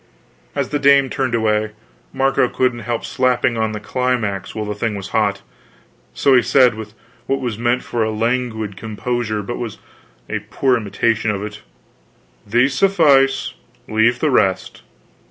[0.55, 1.73] As the dame turned away,
[2.11, 5.43] Marco couldn't help slapping on the climax while the thing was hot;
[6.11, 6.95] so he said with
[7.27, 9.77] what was meant for a languid composure but was
[10.27, 11.61] a poor imitation of it:
[12.47, 13.53] "These suffice;
[13.87, 14.81] leave the rest."